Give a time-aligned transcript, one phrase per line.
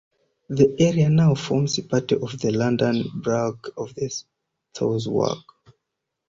[0.49, 3.93] The area now forms part of the London Borough of
[4.75, 5.37] Southwark.